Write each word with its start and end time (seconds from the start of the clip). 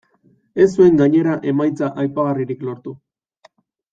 Ez 0.63 0.65
zuen 0.77 0.95
gainera 1.01 1.35
emaitza 1.51 1.91
aipagarririk 2.05 2.65
lortu. 2.69 2.95